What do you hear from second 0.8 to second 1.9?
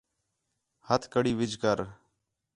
ہتھ کڑی وِجھ کر